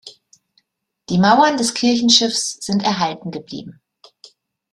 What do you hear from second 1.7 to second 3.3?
Kirchenschiffs sind erhalten